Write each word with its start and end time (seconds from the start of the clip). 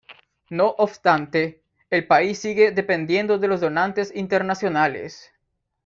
No 0.49 0.69
obstante, 0.79 1.61
el 1.91 2.07
país 2.07 2.39
sigue 2.39 2.71
dependiendo 2.71 3.37
de 3.37 3.47
los 3.47 3.61
donantes 3.61 4.11
internacionales. 4.15 5.31